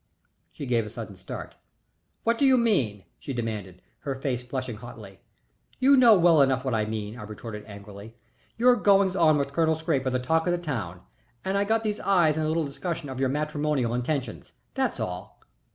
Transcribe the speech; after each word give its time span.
She 0.51 0.65
gave 0.65 0.83
a 0.83 0.89
sudden 0.89 1.15
start. 1.15 1.57
"What 2.23 2.39
do 2.39 2.43
you 2.47 2.57
mean?" 2.57 3.03
she 3.19 3.33
demanded, 3.33 3.83
her 3.99 4.15
face 4.15 4.43
flushing 4.43 4.77
hotly. 4.77 5.19
"You 5.77 5.95
know 5.95 6.17
well 6.17 6.41
enough 6.41 6.65
what 6.65 6.73
I 6.73 6.85
mean," 6.85 7.19
I 7.19 7.21
retorted, 7.21 7.65
angrily. 7.67 8.15
"Your 8.57 8.75
goings 8.77 9.15
on 9.15 9.37
with 9.37 9.53
Colonel 9.53 9.75
Scrappe 9.75 10.07
are 10.07 10.09
the 10.09 10.17
talk 10.17 10.47
of 10.47 10.53
the 10.53 10.57
town, 10.57 11.01
and 11.45 11.55
I 11.55 11.65
got 11.65 11.83
these 11.83 11.99
eyes 11.99 12.35
in 12.35 12.41
a 12.41 12.47
little 12.47 12.65
discussion 12.65 13.09
of 13.09 13.19
your 13.19 13.29
matrimonial 13.29 13.93
intentions. 13.93 14.53
That's 14.73 14.99
all." 14.99 15.39